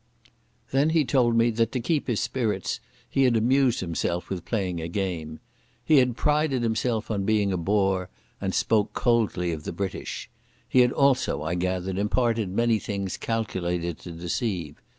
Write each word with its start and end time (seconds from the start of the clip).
Then 0.71 0.89
he 0.89 1.05
told 1.05 1.35
me 1.35 1.51
that 1.51 1.71
to 1.73 1.79
keep 1.79 2.05
up 2.05 2.07
his 2.07 2.19
spirits 2.19 2.79
he 3.07 3.21
had 3.21 3.37
amused 3.37 3.81
himself 3.81 4.31
with 4.31 4.45
playing 4.45 4.81
a 4.81 4.87
game. 4.87 5.39
He 5.85 5.97
had 5.97 6.17
prided 6.17 6.63
himself 6.63 7.11
on 7.11 7.23
being 7.23 7.53
a 7.53 7.55
Boer, 7.57 8.09
and 8.41 8.55
spoken 8.55 8.89
coldly 8.95 9.51
of 9.51 9.63
the 9.63 9.71
British. 9.71 10.27
He 10.67 10.79
had 10.79 10.91
also, 10.91 11.43
I 11.43 11.53
gathered, 11.53 11.99
imparted 11.99 12.49
many 12.49 12.79
things 12.79 13.15
calculated 13.15 13.99
to 13.99 14.11
deceive. 14.11 14.81